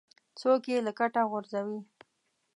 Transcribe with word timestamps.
څوک 0.39 0.61
یې 0.71 0.77
له 0.85 0.91
کټه 0.99 1.21
غورځوي. 1.29 1.79